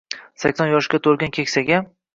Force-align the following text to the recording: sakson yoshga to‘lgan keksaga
sakson 0.43 0.71
yoshga 0.71 1.03
to‘lgan 1.09 1.37
keksaga 1.39 1.83